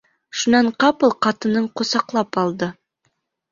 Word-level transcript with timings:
Шунан 0.43 0.69
ҡапыл 0.83 1.13
ҡатынын 1.27 1.69
ҡосаҡлап 1.83 2.43
алды. 2.47 2.73